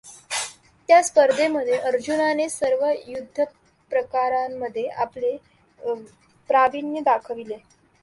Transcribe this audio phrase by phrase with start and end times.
[0.89, 5.35] त्या स्पर्धेमध्ये अर्जुनाने सर्व युद्धप्रकारांमध्ये आपले
[6.49, 7.57] प्रावीण्य दाखविले.